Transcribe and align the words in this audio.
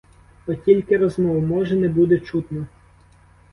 От 0.47 0.63
тільки 0.65 0.97
розмов, 0.97 1.41
може, 1.43 1.75
не 1.75 1.89
буде 1.89 2.19
чутно? 2.19 2.67